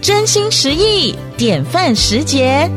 [0.00, 2.70] 真心实意，典范时节。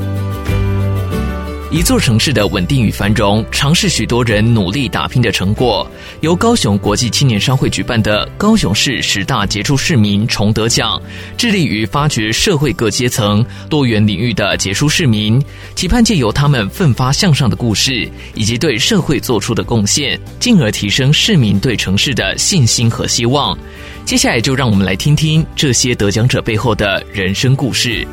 [1.72, 5.90] 一座城市的稳定与繁荣，常是许多人努力打拼的成果。
[6.20, 11.02] 由高雄国际青年商会举办的高雄市十大杰出市民崇德奖，
[11.38, 15.42] 致力于发掘社会各阶层、多元领域的杰出市民，
[15.74, 23.58] 期盼借由他们奋发向上的故事，以及对社会做出的贡献，进而提升市民对城市的信心和希望。
[24.04, 28.06] 接下来就让我们来听听这些得奖者背后的人生故事。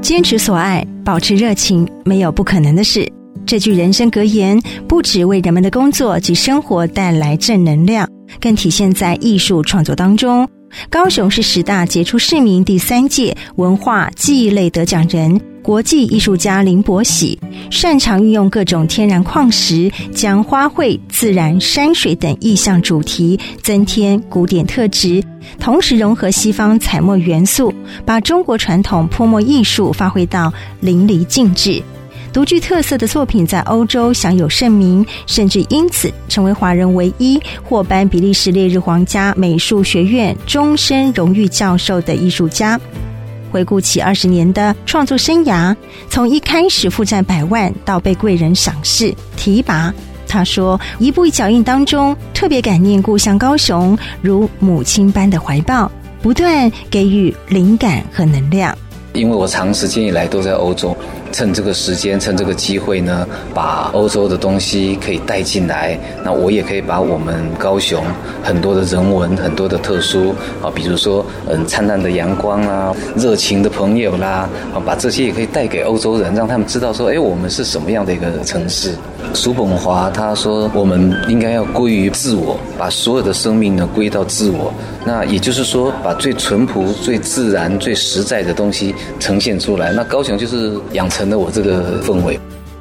[0.00, 3.08] 坚持所爱，保持热情，没有不可能的事。
[3.46, 8.10] 这句人生格言不只为人们的工作及生活带来正能量，
[8.40, 10.48] 更体现在艺术创作当中。
[10.90, 15.40] 高雄市十大杰出市民第三届文化技艺类得奖人。
[15.62, 17.36] 国际艺术家林柏喜
[17.72, 25.24] 擅长运用各种天然矿石，将花卉、自然、山水等意象主题增添古典特质，
[25.58, 27.74] 同时融合西方彩墨元素，
[28.04, 31.82] 把中国传统泼墨艺术发挥到淋漓尽致。
[32.36, 42.78] 独具特色的作品在欧洲享有盛名，甚至因此成为华人唯一获颁比利时烈日皇家美术学院终身荣誉教授的艺术家。
[43.50, 45.74] 回顾起二十年的创作生涯，
[46.10, 49.90] 从一开始负债百万到被贵人赏识提拔，
[50.28, 58.76] 他说：“一步一脚印当中，特别感念故乡高雄，如母亲般的怀抱，不断给予灵感和能量。”
[59.14, 60.94] 因为我长时间以来都在欧洲。
[61.36, 65.98] 趁这个时间，趁这个机会呢，把欧洲的东西可以带进来。
[66.24, 68.02] 那我也可以把我们高雄
[68.42, 78.94] 很多的人文、很多的特殊啊，比如说嗯，灿烂的阳光啦，热情的朋友啦，啊，把这些也可以带给欧洲人，让他们知道说，哎，我们是什么样的一个城市。
[79.34, 84.72] 叔本华他说，我们应该要归于自我，把所有的生命呢归到自我。
[85.04, 89.92] 那也就是说，把最淳朴、最自然、最实在的东西呈现出来。
[89.92, 92.38] 那高雄就是养成了我这个氛围。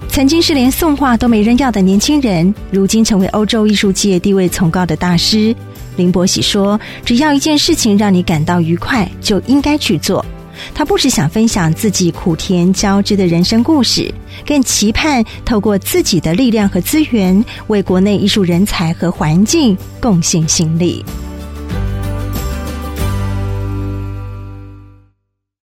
[0.08, 5.54] 曾经是连送画都没人要的年轻人，如今成为欧洲艺术界地位崇高的大师。
[5.98, 10.26] 林伯喜说：“只要一件事情让你感到愉快，就应该去做。”
[10.74, 14.10] 他不只想分享自己苦甜交织的人生故事，
[14.46, 21.04] 更期盼透过自己的力量和资源，为国内艺术人才和环境贡献心力。